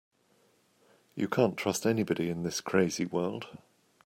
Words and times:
You 1.13 1.27
can't 1.27 1.55
trust 1.55 1.85
anybody 1.85 2.31
in 2.31 2.41
this 2.41 2.59
crazy 2.59 3.05
world. 3.05 3.55